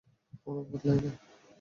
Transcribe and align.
আমরা 0.47 0.61
বদলাই 0.71 0.99
না। 1.03 1.11